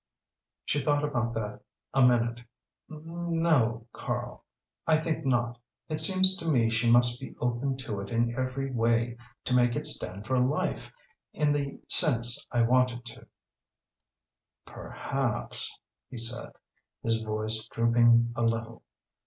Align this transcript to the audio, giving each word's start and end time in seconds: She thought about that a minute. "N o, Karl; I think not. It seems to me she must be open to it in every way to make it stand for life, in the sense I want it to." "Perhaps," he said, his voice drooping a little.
She 0.65 0.79
thought 0.79 1.03
about 1.03 1.35
that 1.35 1.61
a 1.93 2.01
minute. 2.01 2.39
"N 2.89 3.45
o, 3.45 3.85
Karl; 3.93 4.43
I 4.87 4.97
think 4.97 5.27
not. 5.27 5.59
It 5.89 5.99
seems 6.01 6.35
to 6.37 6.47
me 6.47 6.71
she 6.71 6.89
must 6.89 7.19
be 7.19 7.35
open 7.39 7.77
to 7.77 7.99
it 7.99 8.09
in 8.09 8.33
every 8.33 8.71
way 8.71 9.15
to 9.45 9.53
make 9.53 9.75
it 9.75 9.85
stand 9.85 10.25
for 10.25 10.39
life, 10.39 10.91
in 11.33 11.53
the 11.53 11.79
sense 11.87 12.47
I 12.51 12.63
want 12.63 12.91
it 12.93 13.05
to." 13.13 13.27
"Perhaps," 14.65 15.71
he 16.09 16.17
said, 16.17 16.53
his 17.03 17.19
voice 17.21 17.67
drooping 17.67 18.31
a 18.35 18.41
little. 18.41 18.81